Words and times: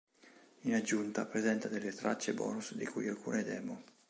In 0.61 0.73
aggiunta 0.73 1.27
presenta 1.27 1.67
delle 1.67 1.93
tracce 1.93 2.33
bonus 2.33 2.73
di 2.73 2.87
cui 2.87 3.07
alcune 3.07 3.43
demo. 3.43 3.83